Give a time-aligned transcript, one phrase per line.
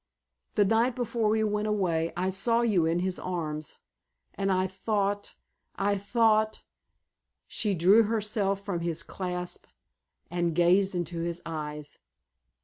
[0.55, 3.77] The night before we went away I saw you in his arms,
[4.33, 6.63] and I thought—I thought——"
[7.47, 9.67] She drew herself from his clasp
[10.31, 11.99] and gazed into his eyes.